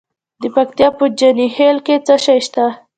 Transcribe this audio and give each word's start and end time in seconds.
د 0.41 0.43
پکتیا 0.55 0.89
په 0.97 1.05
جاني 1.19 1.47
خیل 1.55 1.77
کې 1.85 1.95
څه 2.05 2.15
شی 2.23 2.39
شته؟ 2.45 2.65